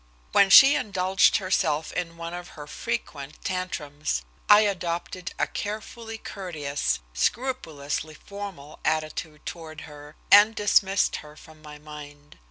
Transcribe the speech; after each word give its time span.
When 0.31 0.49
she 0.49 0.73
indulged 0.73 1.37
herself 1.37 1.91
in 1.93 2.17
one 2.17 2.33
of 2.33 2.57
her 2.57 2.65
frequent 2.65 3.37
"tantrums" 3.45 4.23
I 4.49 4.61
adopted 4.61 5.31
a 5.37 5.45
carefully 5.45 6.17
courteous, 6.17 6.97
scrupulously 7.13 8.15
formal 8.15 8.79
attitude 8.83 9.45
toward 9.45 9.81
her, 9.81 10.15
and 10.31 10.55
dismissed 10.55 11.17
her 11.17 11.35
from 11.35 11.61
my 11.61 11.77
mind. 11.77 12.39